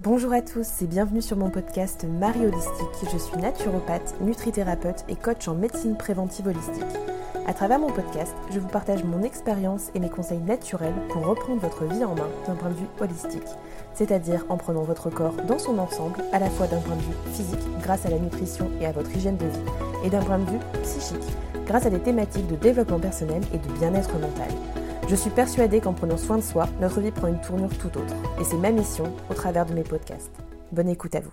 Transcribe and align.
Bonjour 0.00 0.34
à 0.34 0.42
tous 0.42 0.82
et 0.82 0.86
bienvenue 0.86 1.22
sur 1.22 1.38
mon 1.38 1.48
podcast 1.48 2.04
Marie 2.04 2.44
Holistique. 2.46 3.10
Je 3.10 3.16
suis 3.16 3.38
naturopathe, 3.38 4.14
nutrithérapeute 4.20 5.06
et 5.08 5.16
coach 5.16 5.48
en 5.48 5.54
médecine 5.54 5.96
préventive 5.96 6.46
holistique. 6.46 6.84
À 7.46 7.54
travers 7.54 7.78
mon 7.78 7.90
podcast, 7.90 8.34
je 8.52 8.60
vous 8.60 8.68
partage 8.68 9.04
mon 9.04 9.22
expérience 9.22 9.90
et 9.94 10.00
mes 10.00 10.10
conseils 10.10 10.40
naturels 10.40 10.92
pour 11.08 11.24
reprendre 11.24 11.62
votre 11.62 11.86
vie 11.86 12.04
en 12.04 12.14
main 12.14 12.28
d'un 12.46 12.56
point 12.56 12.68
de 12.68 12.74
vue 12.74 12.88
holistique, 13.00 13.48
c'est-à-dire 13.94 14.44
en 14.50 14.58
prenant 14.58 14.82
votre 14.82 15.08
corps 15.08 15.36
dans 15.48 15.58
son 15.58 15.78
ensemble, 15.78 16.22
à 16.30 16.40
la 16.40 16.50
fois 16.50 16.66
d'un 16.66 16.80
point 16.80 16.96
de 16.96 17.02
vue 17.02 17.32
physique 17.32 17.80
grâce 17.80 18.04
à 18.04 18.10
la 18.10 18.18
nutrition 18.18 18.70
et 18.82 18.86
à 18.86 18.92
votre 18.92 19.16
hygiène 19.16 19.38
de 19.38 19.46
vie, 19.46 20.04
et 20.04 20.10
d'un 20.10 20.22
point 20.22 20.38
de 20.38 20.50
vue 20.50 20.60
psychique 20.82 21.24
grâce 21.64 21.86
à 21.86 21.90
des 21.90 22.00
thématiques 22.00 22.46
de 22.48 22.56
développement 22.56 23.00
personnel 23.00 23.42
et 23.54 23.58
de 23.58 23.72
bien-être 23.78 24.12
mental. 24.12 24.50
Je 25.08 25.14
suis 25.14 25.30
persuadée 25.30 25.80
qu'en 25.80 25.92
prenant 25.92 26.16
soin 26.16 26.36
de 26.36 26.42
soi, 26.42 26.66
notre 26.80 27.00
vie 27.00 27.12
prend 27.12 27.28
une 27.28 27.40
tournure 27.40 27.78
tout 27.78 27.96
autre. 27.96 28.14
Et 28.40 28.44
c'est 28.44 28.56
ma 28.56 28.72
mission 28.72 29.04
au 29.30 29.34
travers 29.34 29.64
de 29.64 29.72
mes 29.72 29.84
podcasts. 29.84 30.32
Bonne 30.72 30.88
écoute 30.88 31.14
à 31.14 31.20
vous. 31.20 31.32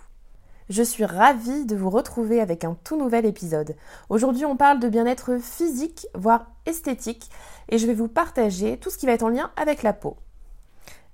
Je 0.70 0.84
suis 0.84 1.06
ravie 1.06 1.66
de 1.66 1.76
vous 1.76 1.90
retrouver 1.90 2.40
avec 2.40 2.66
un 2.66 2.78
tout 2.84 2.98
nouvel 2.98 3.26
épisode. 3.26 3.76
Aujourd'hui, 4.10 4.46
on 4.46 4.56
parle 4.56 4.80
de 4.80 4.90
bien-être 4.90 5.40
physique, 5.42 6.06
voire 6.14 6.52
esthétique, 6.68 7.32
et 7.68 7.80
je 7.80 7.88
vais 7.88 7.96
vous 7.96 8.08
partager 8.08 8.78
tout 8.78 8.92
ce 8.92 8.98
qui 9.00 9.08
va 9.08 9.14
être 9.14 9.24
en 9.24 9.30
lien 9.30 9.52
avec 9.56 9.82
la 9.82 9.94
peau. 9.94 10.18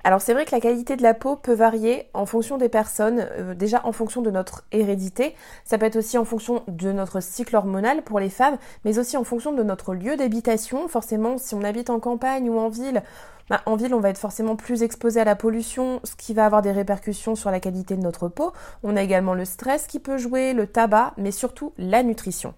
Alors 0.03 0.21
c'est 0.21 0.33
vrai 0.33 0.45
que 0.45 0.51
la 0.55 0.61
qualité 0.61 0.95
de 0.95 1.03
la 1.03 1.13
peau 1.13 1.35
peut 1.35 1.53
varier 1.53 2.07
en 2.13 2.25
fonction 2.25 2.57
des 2.57 2.69
personnes, 2.69 3.27
euh, 3.31 3.53
déjà 3.53 3.81
en 3.83 3.91
fonction 3.91 4.21
de 4.21 4.31
notre 4.31 4.63
hérédité, 4.71 5.35
ça 5.65 5.77
peut 5.77 5.85
être 5.85 5.97
aussi 5.97 6.17
en 6.17 6.23
fonction 6.23 6.63
de 6.69 6.93
notre 6.93 7.21
cycle 7.21 7.55
hormonal 7.55 8.01
pour 8.03 8.19
les 8.19 8.29
femmes, 8.29 8.57
mais 8.85 8.97
aussi 8.97 9.17
en 9.17 9.25
fonction 9.25 9.51
de 9.51 9.61
notre 9.61 9.93
lieu 9.93 10.15
d'habitation. 10.15 10.87
Forcément, 10.87 11.37
si 11.37 11.53
on 11.53 11.63
habite 11.63 11.89
en 11.89 11.99
campagne 11.99 12.49
ou 12.49 12.57
en 12.57 12.69
ville, 12.69 13.03
bah, 13.49 13.61
en 13.65 13.75
ville 13.75 13.93
on 13.93 13.99
va 13.99 14.09
être 14.09 14.17
forcément 14.17 14.55
plus 14.55 14.83
exposé 14.83 15.19
à 15.19 15.25
la 15.25 15.35
pollution, 15.35 15.99
ce 16.05 16.15
qui 16.15 16.33
va 16.33 16.45
avoir 16.45 16.61
des 16.61 16.71
répercussions 16.71 17.35
sur 17.35 17.51
la 17.51 17.59
qualité 17.59 17.97
de 17.97 18.01
notre 18.01 18.29
peau. 18.29 18.53
On 18.83 18.95
a 18.95 19.01
également 19.01 19.33
le 19.33 19.43
stress 19.43 19.85
qui 19.85 19.99
peut 19.99 20.17
jouer, 20.17 20.53
le 20.53 20.65
tabac, 20.65 21.13
mais 21.17 21.31
surtout 21.31 21.73
la 21.77 22.03
nutrition. 22.03 22.53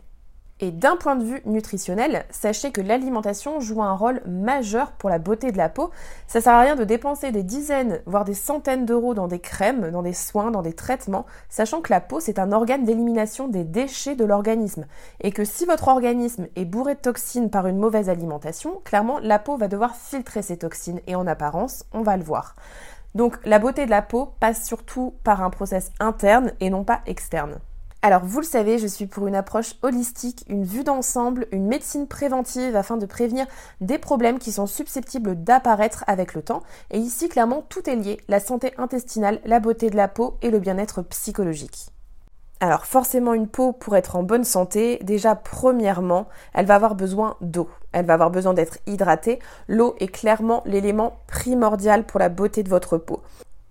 Et 0.64 0.70
d'un 0.70 0.96
point 0.96 1.16
de 1.16 1.24
vue 1.24 1.42
nutritionnel, 1.46 2.24
sachez 2.30 2.72
que 2.72 2.82
l'alimentation 2.82 3.60
joue 3.60 3.82
un 3.82 3.96
rôle 3.96 4.22
majeur 4.28 4.92
pour 4.92 5.10
la 5.10 5.18
beauté 5.18 5.52
de 5.52 5.58
la 5.58 5.70
peau. 5.70 5.90
Ça 6.28 6.40
sert 6.40 6.54
à 6.54 6.62
rien 6.62 6.76
de 6.76 6.84
dépenser 6.84 7.32
des 7.32 7.42
dizaines, 7.42 8.00
voire 8.06 8.26
des 8.26 8.36
centaines 8.36 8.86
d'euros 8.86 9.16
dans 9.16 9.28
des 9.28 9.40
crèmes, 9.40 9.90
dans 9.90 10.04
des 10.04 10.14
soins, 10.14 10.52
dans 10.52 10.62
des 10.62 10.74
traitements, 10.74 11.26
sachant 11.50 11.82
que 11.82 11.92
la 11.92 12.00
peau 12.00 12.20
c'est 12.20 12.38
un 12.38 12.52
organe 12.52 12.86
d'élimination 12.86 13.48
des 13.48 13.64
déchets 13.64 14.16
de 14.16 14.24
l'organisme. 14.24 14.86
Et 15.22 15.32
que 15.32 15.46
si 15.46 15.66
votre 15.66 15.88
organisme 15.88 16.46
est 16.56 16.66
bourré 16.66 16.94
de 16.94 17.00
toxines 17.00 17.50
par 17.50 17.66
une 17.66 17.80
mauvaise 17.80 18.08
alimentation, 18.08 18.82
clairement 18.84 19.18
la 19.18 19.40
peau 19.40 19.58
va 19.58 19.68
devoir 19.68 19.96
filtrer 19.96 20.44
ces 20.44 20.58
toxines 20.58 21.02
et 21.08 21.16
en 21.16 21.26
apparence, 21.26 21.86
on 21.92 22.04
va 22.04 22.18
le 22.18 22.24
voir. 22.24 22.56
Donc 23.16 23.40
la 23.46 23.58
beauté 23.58 23.86
de 23.86 23.90
la 23.90 24.04
peau 24.04 24.36
passe 24.40 24.64
surtout 24.64 25.16
par 25.24 25.42
un 25.42 25.50
process 25.50 25.92
interne 26.00 26.52
et 26.60 26.70
non 26.70 26.84
pas 26.84 27.02
externe. 27.08 27.60
Alors 28.04 28.26
vous 28.26 28.40
le 28.40 28.46
savez, 28.46 28.80
je 28.80 28.88
suis 28.88 29.06
pour 29.06 29.28
une 29.28 29.36
approche 29.36 29.76
holistique, 29.84 30.44
une 30.50 30.64
vue 30.64 30.84
d'ensemble, 30.84 31.46
une 31.52 31.68
médecine 31.68 32.08
préventive 32.08 32.76
afin 32.76 32.98
de 32.98 33.06
prévenir 33.06 33.46
des 33.80 34.00
problèmes 34.00 34.40
qui 34.40 34.52
sont 34.52 34.66
susceptibles 34.66 35.36
d'apparaître 35.36 36.04
avec 36.08 36.34
le 36.34 36.42
temps. 36.42 36.64
Et 36.90 36.98
ici, 36.98 37.30
clairement, 37.30 37.64
tout 37.70 37.88
est 37.88 37.96
lié, 37.96 38.20
la 38.28 38.40
santé 38.40 38.74
intestinale, 38.80 39.40
la 39.46 39.60
beauté 39.60 39.92
de 39.92 39.98
la 39.98 40.08
peau 40.08 40.36
et 40.42 40.50
le 40.50 40.58
bien-être 40.58 41.04
psychologique. 41.04 41.90
Alors 42.60 42.88
forcément 42.88 43.36
une 43.36 43.48
peau 43.48 43.72
pour 43.72 43.96
être 43.96 44.16
en 44.16 44.24
bonne 44.24 44.46
santé, 44.46 45.00
déjà 45.04 45.36
premièrement, 45.36 46.28
elle 46.54 46.66
va 46.66 46.76
avoir 46.76 46.96
besoin 46.96 47.38
d'eau. 47.42 47.70
Elle 47.92 48.06
va 48.06 48.14
avoir 48.14 48.32
besoin 48.32 48.56
d'être 48.56 48.80
hydratée. 48.88 49.38
L'eau 49.68 49.96
est 50.00 50.08
clairement 50.08 50.64
l'élément 50.66 51.18
primordial 51.28 52.04
pour 52.04 52.20
la 52.20 52.30
beauté 52.30 52.64
de 52.64 52.70
votre 52.70 52.98
peau. 52.98 53.22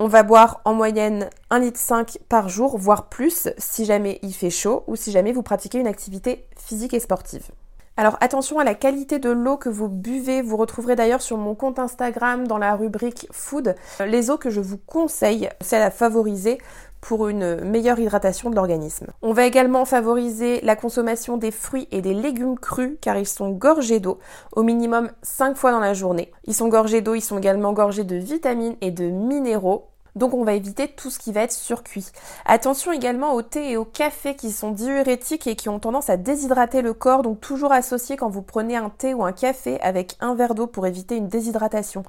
On 0.02 0.08
va 0.08 0.22
boire 0.22 0.62
en 0.64 0.72
moyenne 0.72 1.28
1,5 1.50 1.60
litre 1.60 2.18
par 2.30 2.48
jour, 2.48 2.78
voire 2.78 3.10
plus, 3.10 3.50
si 3.58 3.84
jamais 3.84 4.18
il 4.22 4.32
fait 4.32 4.48
chaud 4.48 4.82
ou 4.86 4.96
si 4.96 5.12
jamais 5.12 5.30
vous 5.30 5.42
pratiquez 5.42 5.78
une 5.78 5.86
activité 5.86 6.46
physique 6.56 6.94
et 6.94 7.00
sportive. 7.00 7.50
Alors 7.98 8.16
attention 8.22 8.58
à 8.58 8.64
la 8.64 8.74
qualité 8.74 9.18
de 9.18 9.28
l'eau 9.28 9.58
que 9.58 9.68
vous 9.68 9.90
buvez. 9.90 10.40
Vous 10.40 10.56
retrouverez 10.56 10.96
d'ailleurs 10.96 11.20
sur 11.20 11.36
mon 11.36 11.54
compte 11.54 11.78
Instagram 11.78 12.48
dans 12.48 12.56
la 12.56 12.76
rubrique 12.76 13.28
food 13.30 13.74
les 14.06 14.30
eaux 14.30 14.38
que 14.38 14.48
je 14.48 14.62
vous 14.62 14.78
conseille, 14.78 15.50
celles 15.60 15.82
à 15.82 15.90
favoriser 15.90 16.56
pour 17.00 17.28
une 17.28 17.60
meilleure 17.62 17.98
hydratation 17.98 18.50
de 18.50 18.56
l'organisme. 18.56 19.06
On 19.22 19.32
va 19.32 19.46
également 19.46 19.84
favoriser 19.84 20.60
la 20.62 20.76
consommation 20.76 21.36
des 21.36 21.50
fruits 21.50 21.88
et 21.90 22.02
des 22.02 22.14
légumes 22.14 22.58
crus 22.58 22.98
car 23.00 23.16
ils 23.16 23.26
sont 23.26 23.50
gorgés 23.50 24.00
d'eau, 24.00 24.18
au 24.52 24.62
minimum 24.62 25.10
5 25.22 25.56
fois 25.56 25.72
dans 25.72 25.80
la 25.80 25.94
journée. 25.94 26.30
Ils 26.44 26.54
sont 26.54 26.68
gorgés 26.68 27.00
d'eau, 27.00 27.14
ils 27.14 27.20
sont 27.20 27.38
également 27.38 27.72
gorgés 27.72 28.04
de 28.04 28.16
vitamines 28.16 28.76
et 28.80 28.90
de 28.90 29.04
minéraux. 29.04 29.86
Donc 30.16 30.34
on 30.34 30.44
va 30.44 30.54
éviter 30.54 30.88
tout 30.88 31.10
ce 31.10 31.18
qui 31.18 31.32
va 31.32 31.42
être 31.42 31.52
surcuit. 31.52 32.06
Attention 32.44 32.92
également 32.92 33.34
au 33.34 33.42
thé 33.42 33.70
et 33.70 33.76
au 33.76 33.84
café 33.84 34.34
qui 34.34 34.50
sont 34.50 34.72
diurétiques 34.72 35.46
et 35.46 35.56
qui 35.56 35.68
ont 35.68 35.78
tendance 35.78 36.10
à 36.10 36.16
déshydrater 36.16 36.82
le 36.82 36.94
corps, 36.94 37.22
donc 37.22 37.40
toujours 37.40 37.72
associé 37.72 38.16
quand 38.16 38.28
vous 38.28 38.42
prenez 38.42 38.76
un 38.76 38.90
thé 38.90 39.14
ou 39.14 39.24
un 39.24 39.32
café 39.32 39.80
avec 39.80 40.16
un 40.20 40.34
verre 40.34 40.54
d'eau 40.54 40.66
pour 40.66 40.86
éviter 40.86 41.16
une 41.16 41.28
déshydratation. 41.28 42.02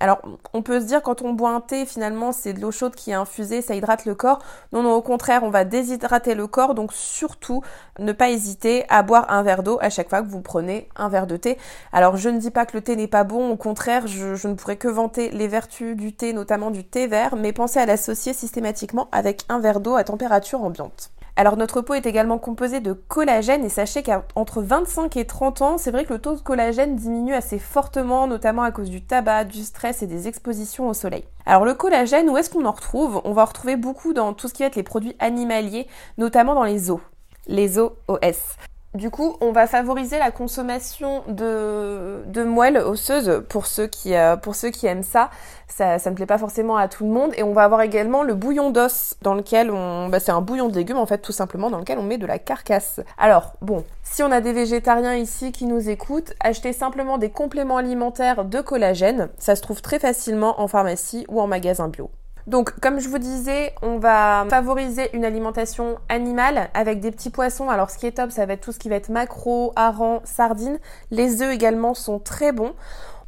Alors, 0.00 0.20
on 0.52 0.62
peut 0.62 0.80
se 0.80 0.86
dire 0.86 1.02
quand 1.02 1.22
on 1.22 1.32
boit 1.32 1.50
un 1.50 1.60
thé, 1.60 1.86
finalement, 1.86 2.32
c'est 2.32 2.52
de 2.52 2.60
l'eau 2.60 2.72
chaude 2.72 2.96
qui 2.96 3.12
est 3.12 3.14
infusée, 3.14 3.62
ça 3.62 3.76
hydrate 3.76 4.06
le 4.06 4.14
corps. 4.16 4.40
Non, 4.72 4.82
non, 4.82 4.92
au 4.92 5.02
contraire, 5.02 5.44
on 5.44 5.50
va 5.50 5.64
déshydrater 5.64 6.34
le 6.34 6.48
corps. 6.48 6.74
Donc, 6.74 6.92
surtout, 6.92 7.62
ne 8.00 8.12
pas 8.12 8.30
hésiter 8.30 8.84
à 8.88 9.02
boire 9.04 9.30
un 9.30 9.42
verre 9.44 9.62
d'eau 9.62 9.78
à 9.80 9.90
chaque 9.90 10.08
fois 10.08 10.22
que 10.22 10.28
vous 10.28 10.40
prenez 10.40 10.88
un 10.96 11.08
verre 11.08 11.28
de 11.28 11.36
thé. 11.36 11.58
Alors, 11.92 12.16
je 12.16 12.28
ne 12.28 12.38
dis 12.38 12.50
pas 12.50 12.66
que 12.66 12.76
le 12.76 12.82
thé 12.82 12.96
n'est 12.96 13.06
pas 13.06 13.22
bon. 13.22 13.50
Au 13.50 13.56
contraire, 13.56 14.08
je, 14.08 14.46
ne 14.48 14.54
pourrais 14.54 14.76
que 14.76 14.88
vanter 14.88 15.30
les 15.30 15.46
vertus 15.46 15.96
du 15.96 16.12
thé, 16.12 16.32
notamment 16.32 16.72
du 16.72 16.84
thé 16.84 17.06
vert, 17.06 17.36
mais 17.36 17.52
pensez 17.52 17.78
à 17.78 17.86
l'associer 17.86 18.32
systématiquement 18.32 19.08
avec 19.12 19.42
un 19.48 19.60
verre 19.60 19.80
d'eau 19.80 19.94
à 19.94 20.02
température 20.02 20.62
ambiante. 20.62 21.13
Alors 21.36 21.56
notre 21.56 21.80
peau 21.80 21.94
est 21.94 22.06
également 22.06 22.38
composée 22.38 22.78
de 22.78 22.92
collagène 22.92 23.64
et 23.64 23.68
sachez 23.68 24.04
qu'entre 24.04 24.62
25 24.62 25.16
et 25.16 25.24
30 25.24 25.62
ans, 25.62 25.78
c'est 25.78 25.90
vrai 25.90 26.04
que 26.04 26.12
le 26.12 26.20
taux 26.20 26.36
de 26.36 26.40
collagène 26.40 26.94
diminue 26.94 27.34
assez 27.34 27.58
fortement, 27.58 28.28
notamment 28.28 28.62
à 28.62 28.70
cause 28.70 28.88
du 28.88 29.02
tabac, 29.04 29.44
du 29.44 29.64
stress 29.64 30.02
et 30.02 30.06
des 30.06 30.28
expositions 30.28 30.88
au 30.88 30.94
soleil. 30.94 31.24
Alors 31.44 31.64
le 31.64 31.74
collagène, 31.74 32.30
où 32.30 32.36
est-ce 32.36 32.50
qu'on 32.50 32.64
en 32.64 32.70
retrouve? 32.70 33.20
On 33.24 33.32
va 33.32 33.42
en 33.42 33.46
retrouver 33.46 33.74
beaucoup 33.74 34.12
dans 34.12 34.32
tout 34.32 34.46
ce 34.46 34.54
qui 34.54 34.62
va 34.62 34.68
être 34.68 34.76
les 34.76 34.84
produits 34.84 35.16
animaliers, 35.18 35.88
notamment 36.18 36.54
dans 36.54 36.62
les 36.62 36.92
os. 36.92 37.00
Les 37.48 37.78
os 37.78 37.90
OS. 38.06 38.56
Du 38.94 39.10
coup, 39.10 39.36
on 39.40 39.50
va 39.50 39.66
favoriser 39.66 40.20
la 40.20 40.30
consommation 40.30 41.24
de, 41.26 42.22
de 42.26 42.44
moelle 42.44 42.76
osseuse 42.76 43.42
pour 43.48 43.66
ceux 43.66 43.88
qui 43.88 44.14
euh, 44.14 44.36
pour 44.36 44.54
ceux 44.54 44.70
qui 44.70 44.86
aiment 44.86 45.02
ça. 45.02 45.30
ça. 45.66 45.98
ça. 45.98 46.10
ne 46.10 46.14
plaît 46.14 46.26
pas 46.26 46.38
forcément 46.38 46.76
à 46.76 46.86
tout 46.86 47.04
le 47.04 47.10
monde. 47.10 47.32
Et 47.36 47.42
on 47.42 47.52
va 47.52 47.64
avoir 47.64 47.80
également 47.80 48.22
le 48.22 48.34
bouillon 48.34 48.70
d'os 48.70 49.16
dans 49.22 49.34
lequel 49.34 49.72
on, 49.72 50.08
bah, 50.08 50.20
c'est 50.20 50.30
un 50.30 50.40
bouillon 50.40 50.68
de 50.68 50.76
légumes 50.76 50.98
en 50.98 51.06
fait 51.06 51.18
tout 51.18 51.32
simplement 51.32 51.70
dans 51.70 51.78
lequel 51.78 51.98
on 51.98 52.04
met 52.04 52.18
de 52.18 52.26
la 52.26 52.38
carcasse. 52.38 53.00
Alors 53.18 53.54
bon, 53.60 53.84
si 54.04 54.22
on 54.22 54.30
a 54.30 54.40
des 54.40 54.52
végétariens 54.52 55.16
ici 55.16 55.50
qui 55.50 55.66
nous 55.66 55.90
écoutent, 55.90 56.32
achetez 56.38 56.72
simplement 56.72 57.18
des 57.18 57.30
compléments 57.30 57.78
alimentaires 57.78 58.44
de 58.44 58.60
collagène. 58.60 59.28
Ça 59.38 59.56
se 59.56 59.62
trouve 59.62 59.82
très 59.82 59.98
facilement 59.98 60.60
en 60.60 60.68
pharmacie 60.68 61.26
ou 61.28 61.40
en 61.40 61.48
magasin 61.48 61.88
bio. 61.88 62.10
Donc, 62.46 62.78
comme 62.80 63.00
je 63.00 63.08
vous 63.08 63.18
disais, 63.18 63.74
on 63.80 63.98
va 63.98 64.44
favoriser 64.50 65.08
une 65.16 65.24
alimentation 65.24 65.96
animale 66.10 66.68
avec 66.74 67.00
des 67.00 67.10
petits 67.10 67.30
poissons. 67.30 67.70
Alors, 67.70 67.90
ce 67.90 67.96
qui 67.96 68.06
est 68.06 68.12
top, 68.12 68.30
ça 68.30 68.44
va 68.44 68.52
être 68.52 68.60
tout 68.60 68.72
ce 68.72 68.78
qui 68.78 68.90
va 68.90 68.96
être 68.96 69.08
maquereau, 69.08 69.72
hareng, 69.76 70.20
sardines. 70.24 70.78
Les 71.10 71.40
œufs 71.40 71.54
également 71.54 71.94
sont 71.94 72.18
très 72.18 72.52
bons. 72.52 72.74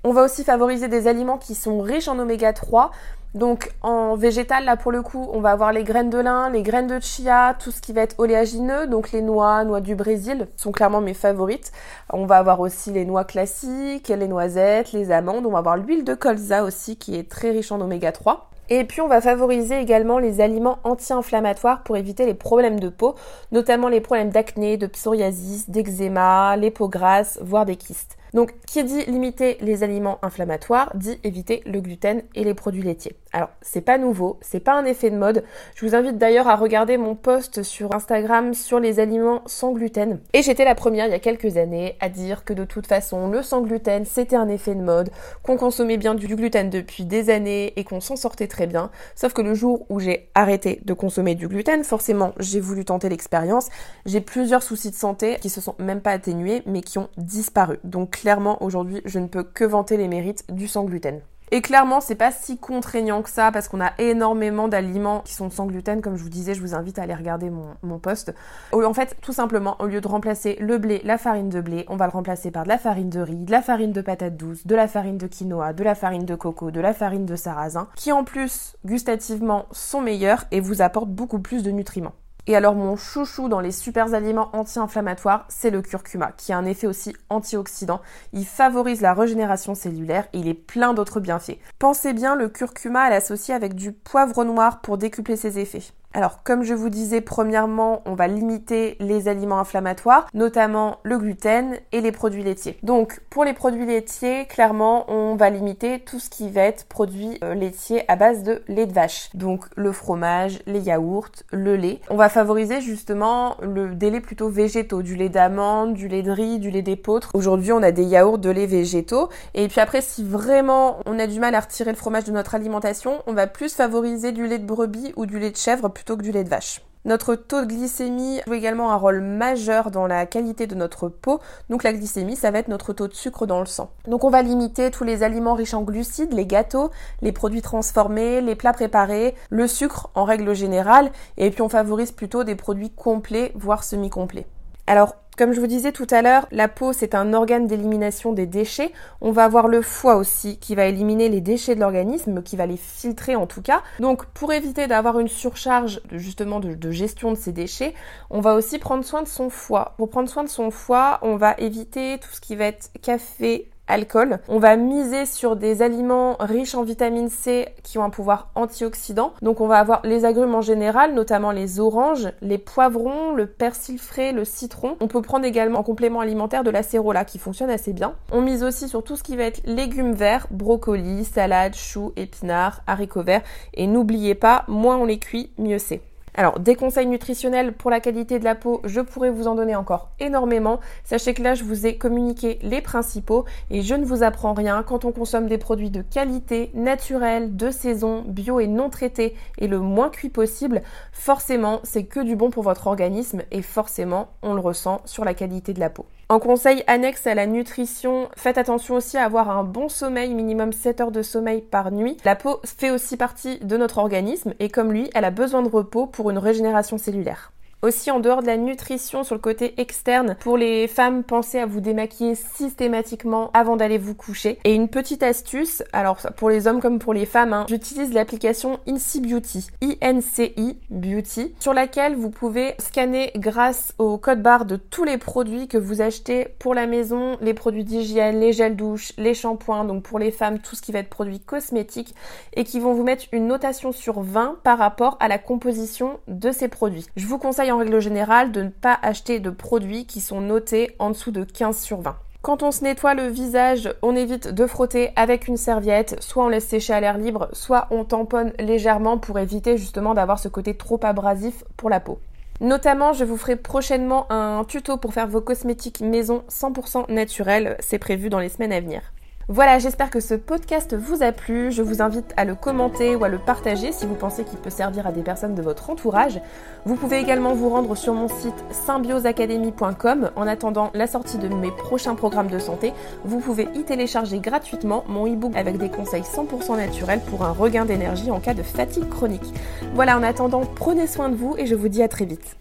On 0.04 0.12
va 0.12 0.22
aussi 0.22 0.44
favoriser 0.44 0.88
des 0.88 1.08
aliments 1.08 1.38
qui 1.38 1.54
sont 1.54 1.80
riches 1.80 2.08
en 2.08 2.18
oméga 2.18 2.52
3. 2.52 2.90
Donc 3.34 3.72
en 3.82 4.16
végétal, 4.16 4.64
là 4.64 4.76
pour 4.76 4.92
le 4.92 5.02
coup, 5.02 5.28
on 5.32 5.40
va 5.40 5.50
avoir 5.50 5.70
les 5.70 5.84
graines 5.84 6.08
de 6.08 6.18
lin, 6.18 6.48
les 6.48 6.62
graines 6.62 6.86
de 6.86 6.98
chia, 7.00 7.54
tout 7.58 7.70
ce 7.70 7.82
qui 7.82 7.92
va 7.92 8.00
être 8.00 8.14
oléagineux, 8.18 8.86
donc 8.86 9.12
les 9.12 9.20
noix, 9.20 9.62
noix 9.64 9.82
du 9.82 9.94
Brésil 9.94 10.48
sont 10.56 10.72
clairement 10.72 11.02
mes 11.02 11.12
favorites. 11.12 11.70
On 12.10 12.24
va 12.24 12.38
avoir 12.38 12.60
aussi 12.60 12.92
les 12.92 13.04
noix 13.04 13.24
classiques, 13.24 14.08
les 14.08 14.28
noisettes, 14.28 14.92
les 14.92 15.10
amandes, 15.10 15.44
on 15.44 15.50
va 15.50 15.58
avoir 15.58 15.76
l'huile 15.76 16.02
de 16.02 16.14
colza 16.14 16.64
aussi 16.64 16.96
qui 16.96 17.14
est 17.18 17.30
très 17.30 17.50
riche 17.50 17.72
en 17.72 17.80
oméga 17.82 18.10
3. 18.10 18.48
Et 18.68 18.84
puis 18.84 19.00
on 19.00 19.08
va 19.08 19.20
favoriser 19.20 19.78
également 19.78 20.18
les 20.18 20.40
aliments 20.40 20.78
anti-inflammatoires 20.82 21.82
pour 21.82 21.96
éviter 21.96 22.26
les 22.26 22.34
problèmes 22.34 22.80
de 22.80 22.88
peau, 22.88 23.14
notamment 23.52 23.88
les 23.88 24.00
problèmes 24.00 24.30
d'acné, 24.30 24.76
de 24.76 24.86
psoriasis, 24.86 25.70
d'eczéma, 25.70 26.56
les 26.56 26.70
peaux 26.70 26.88
grasses, 26.88 27.38
voire 27.42 27.64
des 27.64 27.76
kystes. 27.76 28.16
Donc, 28.36 28.52
qui 28.66 28.84
dit 28.84 29.02
limiter 29.06 29.56
les 29.62 29.82
aliments 29.82 30.18
inflammatoires, 30.20 30.92
dit 30.94 31.18
éviter 31.24 31.62
le 31.64 31.80
gluten 31.80 32.20
et 32.34 32.44
les 32.44 32.52
produits 32.52 32.82
laitiers. 32.82 33.16
Alors, 33.32 33.48
c'est 33.62 33.80
pas 33.80 33.96
nouveau, 33.96 34.38
c'est 34.42 34.60
pas 34.60 34.74
un 34.74 34.84
effet 34.84 35.08
de 35.08 35.16
mode. 35.16 35.42
Je 35.74 35.86
vous 35.86 35.94
invite 35.94 36.18
d'ailleurs 36.18 36.46
à 36.46 36.54
regarder 36.54 36.98
mon 36.98 37.14
post 37.14 37.62
sur 37.62 37.94
Instagram 37.94 38.52
sur 38.52 38.78
les 38.78 39.00
aliments 39.00 39.40
sans 39.46 39.72
gluten. 39.72 40.20
Et 40.34 40.42
j'étais 40.42 40.66
la 40.66 40.74
première 40.74 41.06
il 41.06 41.12
y 41.12 41.14
a 41.14 41.18
quelques 41.18 41.56
années 41.56 41.96
à 42.00 42.10
dire 42.10 42.44
que 42.44 42.52
de 42.52 42.66
toute 42.66 42.86
façon, 42.86 43.28
le 43.28 43.42
sans 43.42 43.62
gluten, 43.62 44.04
c'était 44.04 44.36
un 44.36 44.48
effet 44.48 44.74
de 44.74 44.82
mode, 44.82 45.08
qu'on 45.42 45.56
consommait 45.56 45.96
bien 45.96 46.14
du 46.14 46.26
gluten 46.26 46.68
depuis 46.68 47.06
des 47.06 47.30
années 47.30 47.72
et 47.76 47.84
qu'on 47.84 48.00
s'en 48.00 48.16
sortait 48.16 48.48
très 48.48 48.66
bien. 48.66 48.90
Sauf 49.14 49.32
que 49.32 49.40
le 49.40 49.54
jour 49.54 49.86
où 49.88 49.98
j'ai 49.98 50.28
arrêté 50.34 50.82
de 50.84 50.92
consommer 50.92 51.36
du 51.36 51.48
gluten, 51.48 51.84
forcément, 51.84 52.34
j'ai 52.38 52.60
voulu 52.60 52.84
tenter 52.84 53.08
l'expérience. 53.08 53.68
J'ai 54.04 54.20
plusieurs 54.20 54.62
soucis 54.62 54.90
de 54.90 54.96
santé 54.96 55.38
qui 55.40 55.48
se 55.48 55.62
sont 55.62 55.74
même 55.78 56.02
pas 56.02 56.10
atténués, 56.10 56.62
mais 56.66 56.82
qui 56.82 56.98
ont 56.98 57.08
disparu. 57.16 57.78
Donc, 57.82 58.25
clairement, 58.26 58.60
aujourd'hui, 58.60 59.02
je 59.04 59.20
ne 59.20 59.28
peux 59.28 59.44
que 59.44 59.62
vanter 59.62 59.96
les 59.96 60.08
mérites 60.08 60.52
du 60.52 60.66
sans 60.66 60.82
gluten. 60.82 61.20
Et 61.52 61.62
clairement, 61.62 62.00
c'est 62.00 62.16
pas 62.16 62.32
si 62.32 62.58
contraignant 62.58 63.22
que 63.22 63.30
ça 63.30 63.52
parce 63.52 63.68
qu'on 63.68 63.80
a 63.80 63.92
énormément 63.98 64.66
d'aliments 64.66 65.20
qui 65.20 65.32
sont 65.32 65.48
sans 65.48 65.66
gluten. 65.66 66.00
Comme 66.00 66.16
je 66.16 66.24
vous 66.24 66.28
disais, 66.28 66.52
je 66.52 66.60
vous 66.60 66.74
invite 66.74 66.98
à 66.98 67.02
aller 67.02 67.14
regarder 67.14 67.50
mon, 67.50 67.76
mon 67.84 68.00
post. 68.00 68.34
En 68.72 68.94
fait, 68.94 69.16
tout 69.20 69.32
simplement, 69.32 69.76
au 69.78 69.86
lieu 69.86 70.00
de 70.00 70.08
remplacer 70.08 70.56
le 70.58 70.76
blé, 70.78 71.02
la 71.04 71.18
farine 71.18 71.50
de 71.50 71.60
blé, 71.60 71.84
on 71.86 71.94
va 71.94 72.06
le 72.06 72.10
remplacer 72.10 72.50
par 72.50 72.64
de 72.64 72.68
la 72.68 72.78
farine 72.78 73.10
de 73.10 73.20
riz, 73.20 73.44
de 73.44 73.52
la 73.52 73.62
farine 73.62 73.92
de 73.92 74.00
patate 74.00 74.36
douce, 74.36 74.66
de 74.66 74.74
la 74.74 74.88
farine 74.88 75.18
de 75.18 75.28
quinoa, 75.28 75.72
de 75.72 75.84
la 75.84 75.94
farine 75.94 76.24
de 76.24 76.34
coco, 76.34 76.72
de 76.72 76.80
la 76.80 76.94
farine 76.94 77.26
de 77.26 77.36
sarrasin, 77.36 77.86
qui 77.94 78.10
en 78.10 78.24
plus, 78.24 78.74
gustativement, 78.84 79.66
sont 79.70 80.00
meilleurs 80.00 80.46
et 80.50 80.58
vous 80.58 80.82
apportent 80.82 81.12
beaucoup 81.12 81.38
plus 81.38 81.62
de 81.62 81.70
nutriments. 81.70 82.14
Et 82.48 82.54
alors 82.54 82.76
mon 82.76 82.96
chouchou 82.96 83.48
dans 83.48 83.58
les 83.58 83.72
super 83.72 84.14
aliments 84.14 84.50
anti-inflammatoires, 84.52 85.46
c'est 85.48 85.70
le 85.70 85.82
curcuma, 85.82 86.32
qui 86.36 86.52
a 86.52 86.58
un 86.58 86.64
effet 86.64 86.86
aussi 86.86 87.12
antioxydant. 87.28 88.00
Il 88.32 88.46
favorise 88.46 89.00
la 89.00 89.14
régénération 89.14 89.74
cellulaire 89.74 90.28
et 90.32 90.38
il 90.38 90.48
est 90.48 90.54
plein 90.54 90.94
d'autres 90.94 91.18
bienfaits. 91.18 91.58
Pensez 91.80 92.12
bien 92.12 92.36
le 92.36 92.48
curcuma 92.48 93.00
à 93.00 93.10
l'associer 93.10 93.52
avec 93.52 93.74
du 93.74 93.90
poivre 93.90 94.44
noir 94.44 94.80
pour 94.80 94.96
décupler 94.96 95.36
ses 95.36 95.58
effets. 95.58 95.82
Alors, 96.16 96.42
comme 96.44 96.62
je 96.62 96.72
vous 96.72 96.88
disais, 96.88 97.20
premièrement, 97.20 98.00
on 98.06 98.14
va 98.14 98.26
limiter 98.26 98.96
les 99.00 99.28
aliments 99.28 99.58
inflammatoires, 99.58 100.26
notamment 100.32 100.96
le 101.02 101.18
gluten 101.18 101.76
et 101.92 102.00
les 102.00 102.10
produits 102.10 102.42
laitiers. 102.42 102.78
Donc, 102.82 103.20
pour 103.28 103.44
les 103.44 103.52
produits 103.52 103.84
laitiers, 103.84 104.46
clairement, 104.46 105.04
on 105.10 105.36
va 105.36 105.50
limiter 105.50 105.98
tout 106.00 106.18
ce 106.18 106.30
qui 106.30 106.48
va 106.48 106.62
être 106.62 106.86
produit 106.86 107.38
euh, 107.44 107.52
laitier 107.52 108.10
à 108.10 108.16
base 108.16 108.42
de 108.42 108.62
lait 108.66 108.86
de 108.86 108.94
vache. 108.94 109.28
Donc, 109.34 109.66
le 109.76 109.92
fromage, 109.92 110.60
les 110.66 110.80
yaourts, 110.80 111.28
le 111.52 111.76
lait. 111.76 112.00
On 112.08 112.16
va 112.16 112.30
favoriser 112.30 112.80
justement 112.80 113.58
le, 113.60 113.94
des 113.94 114.22
plutôt 114.22 114.48
végétaux, 114.48 115.02
du 115.02 115.16
lait 115.16 115.28
d'amande, 115.28 115.92
du 115.92 116.08
lait 116.08 116.22
de 116.22 116.30
riz, 116.30 116.58
du 116.58 116.70
lait 116.70 116.80
d'épeautre. 116.80 117.30
Aujourd'hui, 117.34 117.72
on 117.72 117.82
a 117.82 117.92
des 117.92 118.04
yaourts 118.04 118.38
de 118.38 118.48
lait 118.48 118.64
végétaux. 118.64 119.28
Et 119.52 119.68
puis 119.68 119.80
après, 119.80 120.00
si 120.00 120.24
vraiment 120.24 120.96
on 121.04 121.18
a 121.18 121.26
du 121.26 121.40
mal 121.40 121.54
à 121.54 121.60
retirer 121.60 121.90
le 121.90 121.96
fromage 121.98 122.24
de 122.24 122.32
notre 122.32 122.54
alimentation, 122.54 123.18
on 123.26 123.34
va 123.34 123.46
plus 123.46 123.74
favoriser 123.74 124.32
du 124.32 124.46
lait 124.46 124.58
de 124.58 124.64
brebis 124.64 125.12
ou 125.16 125.26
du 125.26 125.38
lait 125.38 125.50
de 125.50 125.58
chèvre 125.58 125.90
que 126.14 126.22
du 126.22 126.30
lait 126.30 126.44
de 126.44 126.48
vache. 126.48 126.82
Notre 127.06 127.36
taux 127.36 127.60
de 127.60 127.66
glycémie 127.66 128.40
joue 128.48 128.54
également 128.54 128.90
un 128.90 128.96
rôle 128.96 129.20
majeur 129.20 129.92
dans 129.92 130.08
la 130.08 130.26
qualité 130.26 130.66
de 130.66 130.74
notre 130.74 131.08
peau. 131.08 131.40
Donc 131.70 131.84
la 131.84 131.92
glycémie, 131.92 132.34
ça 132.34 132.50
va 132.50 132.58
être 132.58 132.66
notre 132.66 132.92
taux 132.92 133.06
de 133.06 133.14
sucre 133.14 133.46
dans 133.46 133.60
le 133.60 133.66
sang. 133.66 133.90
Donc 134.08 134.24
on 134.24 134.28
va 134.28 134.42
limiter 134.42 134.90
tous 134.90 135.04
les 135.04 135.22
aliments 135.22 135.54
riches 135.54 135.74
en 135.74 135.82
glucides, 135.82 136.32
les 136.32 136.46
gâteaux, 136.46 136.90
les 137.22 137.30
produits 137.30 137.62
transformés, 137.62 138.40
les 138.40 138.56
plats 138.56 138.72
préparés, 138.72 139.36
le 139.50 139.68
sucre 139.68 140.10
en 140.16 140.24
règle 140.24 140.52
générale, 140.52 141.12
et 141.36 141.50
puis 141.50 141.62
on 141.62 141.68
favorise 141.68 142.10
plutôt 142.10 142.42
des 142.42 142.56
produits 142.56 142.90
complets, 142.90 143.52
voire 143.54 143.84
semi-complets. 143.84 144.46
Alors, 144.86 145.16
comme 145.36 145.52
je 145.52 145.60
vous 145.60 145.66
disais 145.66 145.92
tout 145.92 146.06
à 146.10 146.22
l'heure, 146.22 146.46
la 146.50 146.66
peau 146.66 146.94
c'est 146.94 147.14
un 147.14 147.34
organe 147.34 147.66
d'élimination 147.66 148.32
des 148.32 148.46
déchets. 148.46 148.92
On 149.20 149.32
va 149.32 149.44
avoir 149.44 149.68
le 149.68 149.82
foie 149.82 150.16
aussi 150.16 150.58
qui 150.58 150.74
va 150.74 150.86
éliminer 150.86 151.28
les 151.28 151.42
déchets 151.42 151.74
de 151.74 151.80
l'organisme, 151.80 152.42
qui 152.42 152.56
va 152.56 152.64
les 152.64 152.78
filtrer 152.78 153.36
en 153.36 153.46
tout 153.46 153.60
cas. 153.60 153.82
Donc 154.00 154.24
pour 154.26 154.54
éviter 154.54 154.86
d'avoir 154.86 155.18
une 155.18 155.28
surcharge 155.28 156.00
justement 156.10 156.58
de, 156.58 156.90
gestion 156.90 157.32
de 157.32 157.36
ces 157.36 157.52
déchets, 157.52 157.92
on 158.30 158.40
va 158.40 158.54
aussi 158.54 158.78
prendre 158.78 159.04
soin 159.04 159.22
de 159.22 159.28
son 159.28 159.50
foie. 159.50 159.94
Pour 159.98 160.08
prendre 160.08 160.30
soin 160.30 160.42
de 160.42 160.48
son 160.48 160.70
foie, 160.70 161.18
on 161.20 161.36
va 161.36 161.54
éviter 161.58 162.18
tout 162.18 162.30
ce 162.32 162.40
qui 162.40 162.56
va 162.56 162.64
être 162.64 162.88
café, 163.02 163.68
alcool. 163.88 164.38
On 164.48 164.58
va 164.58 164.76
miser 164.76 165.26
sur 165.26 165.56
des 165.56 165.82
aliments 165.82 166.36
riches 166.40 166.74
en 166.74 166.82
vitamine 166.82 167.28
C 167.28 167.68
qui 167.82 167.98
ont 167.98 168.04
un 168.04 168.10
pouvoir 168.10 168.50
antioxydant. 168.54 169.32
Donc 169.42 169.60
on 169.60 169.66
va 169.66 169.78
avoir 169.78 170.00
les 170.04 170.24
agrumes 170.24 170.54
en 170.54 170.60
général, 170.60 171.14
notamment 171.14 171.50
les 171.50 171.80
oranges, 171.80 172.28
les 172.42 172.58
poivrons, 172.58 173.34
le 173.34 173.46
persil 173.46 173.98
frais, 173.98 174.32
le 174.32 174.44
citron. 174.44 174.96
On 175.00 175.08
peut 175.08 175.22
prendre 175.22 175.44
également 175.44 175.80
en 175.80 175.84
complément 175.84 176.20
alimentaire 176.20 176.64
de 176.64 176.70
l'acérola 176.70 177.24
qui 177.24 177.38
fonctionne 177.38 177.70
assez 177.70 177.92
bien. 177.92 178.14
On 178.32 178.42
mise 178.42 178.62
aussi 178.62 178.88
sur 178.88 179.04
tout 179.04 179.16
ce 179.16 179.22
qui 179.22 179.36
va 179.36 179.44
être 179.44 179.60
légumes 179.64 180.12
verts, 180.12 180.46
brocolis, 180.50 181.24
salades, 181.24 181.74
choux, 181.74 182.12
épinards, 182.16 182.82
haricots 182.86 183.22
verts. 183.22 183.42
Et 183.74 183.86
n'oubliez 183.86 184.34
pas, 184.34 184.64
moins 184.68 184.96
on 184.96 185.04
les 185.04 185.18
cuit, 185.18 185.50
mieux 185.58 185.78
c'est. 185.78 186.00
Alors, 186.38 186.60
des 186.60 186.74
conseils 186.74 187.06
nutritionnels 187.06 187.72
pour 187.72 187.90
la 187.90 187.98
qualité 187.98 188.38
de 188.38 188.44
la 188.44 188.54
peau, 188.54 188.82
je 188.84 189.00
pourrais 189.00 189.30
vous 189.30 189.48
en 189.48 189.54
donner 189.54 189.74
encore 189.74 190.10
énormément. 190.20 190.80
Sachez 191.02 191.32
que 191.32 191.42
là, 191.42 191.54
je 191.54 191.64
vous 191.64 191.86
ai 191.86 191.96
communiqué 191.96 192.58
les 192.60 192.82
principaux 192.82 193.46
et 193.70 193.80
je 193.80 193.94
ne 193.94 194.04
vous 194.04 194.22
apprends 194.22 194.52
rien. 194.52 194.82
Quand 194.82 195.06
on 195.06 195.12
consomme 195.12 195.46
des 195.46 195.56
produits 195.56 195.90
de 195.90 196.02
qualité, 196.02 196.70
naturels, 196.74 197.56
de 197.56 197.70
saison, 197.70 198.22
bio 198.26 198.60
et 198.60 198.66
non 198.66 198.90
traités 198.90 199.34
et 199.56 199.66
le 199.66 199.78
moins 199.78 200.10
cuit 200.10 200.28
possible, 200.28 200.82
forcément, 201.10 201.80
c'est 201.84 202.04
que 202.04 202.20
du 202.20 202.36
bon 202.36 202.50
pour 202.50 202.64
votre 202.64 202.86
organisme 202.86 203.40
et 203.50 203.62
forcément, 203.62 204.28
on 204.42 204.52
le 204.52 204.60
ressent 204.60 205.00
sur 205.06 205.24
la 205.24 205.32
qualité 205.32 205.72
de 205.72 205.80
la 205.80 205.88
peau. 205.88 206.04
En 206.28 206.40
conseil 206.40 206.82
annexe 206.88 207.28
à 207.28 207.36
la 207.36 207.46
nutrition, 207.46 208.28
faites 208.36 208.58
attention 208.58 208.96
aussi 208.96 209.16
à 209.16 209.24
avoir 209.24 209.48
un 209.48 209.62
bon 209.62 209.88
sommeil, 209.88 210.34
minimum 210.34 210.72
7 210.72 211.00
heures 211.00 211.12
de 211.12 211.22
sommeil 211.22 211.60
par 211.60 211.92
nuit. 211.92 212.16
La 212.24 212.34
peau 212.34 212.58
fait 212.64 212.90
aussi 212.90 213.16
partie 213.16 213.60
de 213.60 213.76
notre 213.76 213.98
organisme 213.98 214.52
et 214.58 214.68
comme 214.68 214.92
lui, 214.92 215.08
elle 215.14 215.24
a 215.24 215.30
besoin 215.30 215.62
de 215.62 215.68
repos 215.68 216.08
pour 216.08 216.30
une 216.30 216.38
régénération 216.38 216.98
cellulaire. 216.98 217.52
Aussi, 217.86 218.10
en 218.10 218.18
dehors 218.18 218.42
de 218.42 218.48
la 218.48 218.56
nutrition 218.56 219.22
sur 219.22 219.36
le 219.36 219.40
côté 219.40 219.80
externe, 219.80 220.36
pour 220.40 220.56
les 220.56 220.88
femmes, 220.88 221.22
pensez 221.22 221.60
à 221.60 221.66
vous 221.66 221.80
démaquiller 221.80 222.34
systématiquement 222.34 223.52
avant 223.54 223.76
d'aller 223.76 223.96
vous 223.96 224.16
coucher. 224.16 224.58
Et 224.64 224.74
une 224.74 224.88
petite 224.88 225.22
astuce, 225.22 225.84
alors 225.92 226.18
pour 226.36 226.50
les 226.50 226.66
hommes 226.66 226.80
comme 226.80 226.98
pour 226.98 227.14
les 227.14 227.26
femmes, 227.26 227.52
hein, 227.52 227.64
j'utilise 227.68 228.12
l'application 228.12 228.80
INCI 228.88 229.20
Beauty, 229.20 229.68
I-N-C-I 229.82 230.80
Beauty, 230.90 231.54
sur 231.60 231.74
laquelle 231.74 232.16
vous 232.16 232.30
pouvez 232.30 232.74
scanner 232.80 233.30
grâce 233.36 233.94
au 233.98 234.18
code 234.18 234.42
barre 234.42 234.64
de 234.64 234.74
tous 234.74 235.04
les 235.04 235.16
produits 235.16 235.68
que 235.68 235.78
vous 235.78 236.02
achetez 236.02 236.48
pour 236.58 236.74
la 236.74 236.88
maison, 236.88 237.36
les 237.40 237.54
produits 237.54 237.84
d'hygiène, 237.84 238.40
les 238.40 238.52
gels 238.52 238.74
douche, 238.74 239.12
les 239.16 239.34
shampoings, 239.34 239.84
donc 239.84 240.02
pour 240.02 240.18
les 240.18 240.32
femmes, 240.32 240.58
tout 240.58 240.74
ce 240.74 240.82
qui 240.82 240.90
va 240.90 240.98
être 240.98 241.08
produits 241.08 241.38
cosmétiques, 241.38 242.16
et 242.54 242.64
qui 242.64 242.80
vont 242.80 242.94
vous 242.94 243.04
mettre 243.04 243.26
une 243.30 243.46
notation 243.46 243.92
sur 243.92 244.22
20 244.22 244.56
par 244.64 244.76
rapport 244.76 245.16
à 245.20 245.28
la 245.28 245.38
composition 245.38 246.18
de 246.26 246.50
ces 246.50 246.66
produits. 246.66 247.06
Je 247.14 247.28
vous 247.28 247.38
conseille 247.38 247.70
règle 247.76 248.00
générale 248.00 248.52
de 248.52 248.62
ne 248.62 248.68
pas 248.68 248.98
acheter 249.02 249.40
de 249.40 249.50
produits 249.50 250.06
qui 250.06 250.20
sont 250.20 250.40
notés 250.40 250.94
en 250.98 251.10
dessous 251.10 251.30
de 251.30 251.44
15 251.44 251.78
sur 251.78 252.00
20. 252.00 252.16
Quand 252.42 252.62
on 252.62 252.70
se 252.70 252.84
nettoie 252.84 253.14
le 253.14 253.26
visage, 253.26 253.92
on 254.02 254.14
évite 254.14 254.48
de 254.48 254.66
frotter 254.66 255.10
avec 255.16 255.48
une 255.48 255.56
serviette, 255.56 256.16
soit 256.22 256.44
on 256.44 256.48
laisse 256.48 256.68
sécher 256.68 256.92
à 256.92 257.00
l'air 257.00 257.18
libre, 257.18 257.48
soit 257.52 257.88
on 257.90 258.04
tamponne 258.04 258.52
légèrement 258.60 259.18
pour 259.18 259.38
éviter 259.38 259.76
justement 259.76 260.14
d'avoir 260.14 260.38
ce 260.38 260.48
côté 260.48 260.74
trop 260.74 261.00
abrasif 261.02 261.64
pour 261.76 261.90
la 261.90 261.98
peau. 261.98 262.20
Notamment, 262.60 263.12
je 263.12 263.24
vous 263.24 263.36
ferai 263.36 263.56
prochainement 263.56 264.30
un 264.30 264.64
tuto 264.64 264.96
pour 264.96 265.12
faire 265.12 265.26
vos 265.26 265.40
cosmétiques 265.40 266.00
maison 266.00 266.44
100% 266.48 267.10
naturels, 267.12 267.76
c'est 267.80 267.98
prévu 267.98 268.28
dans 268.28 268.38
les 268.38 268.48
semaines 268.48 268.72
à 268.72 268.80
venir. 268.80 269.02
Voilà, 269.48 269.78
j'espère 269.78 270.10
que 270.10 270.18
ce 270.18 270.34
podcast 270.34 270.96
vous 270.96 271.22
a 271.22 271.30
plu. 271.30 271.70
Je 271.70 271.80
vous 271.80 272.02
invite 272.02 272.34
à 272.36 272.44
le 272.44 272.56
commenter 272.56 273.14
ou 273.14 273.22
à 273.22 273.28
le 273.28 273.38
partager 273.38 273.92
si 273.92 274.04
vous 274.04 274.16
pensez 274.16 274.42
qu'il 274.42 274.58
peut 274.58 274.70
servir 274.70 275.06
à 275.06 275.12
des 275.12 275.22
personnes 275.22 275.54
de 275.54 275.62
votre 275.62 275.88
entourage. 275.88 276.40
Vous 276.84 276.96
pouvez 276.96 277.20
également 277.20 277.54
vous 277.54 277.68
rendre 277.68 277.94
sur 277.94 278.12
mon 278.12 278.26
site 278.26 278.64
symbioseacademy.com. 278.72 280.32
En 280.34 280.48
attendant 280.48 280.90
la 280.94 281.06
sortie 281.06 281.38
de 281.38 281.46
mes 281.46 281.70
prochains 281.70 282.16
programmes 282.16 282.50
de 282.50 282.58
santé, 282.58 282.92
vous 283.24 283.38
pouvez 283.38 283.68
y 283.76 283.84
télécharger 283.84 284.40
gratuitement 284.40 285.04
mon 285.06 285.32
e-book 285.32 285.52
avec 285.54 285.78
des 285.78 285.90
conseils 285.90 286.22
100% 286.22 286.76
naturels 286.76 287.20
pour 287.30 287.44
un 287.44 287.52
regain 287.52 287.84
d'énergie 287.84 288.32
en 288.32 288.40
cas 288.40 288.54
de 288.54 288.64
fatigue 288.64 289.08
chronique. 289.08 289.54
Voilà, 289.94 290.18
en 290.18 290.24
attendant, 290.24 290.62
prenez 290.74 291.06
soin 291.06 291.28
de 291.28 291.36
vous 291.36 291.54
et 291.56 291.66
je 291.66 291.76
vous 291.76 291.88
dis 291.88 292.02
à 292.02 292.08
très 292.08 292.24
vite. 292.24 292.56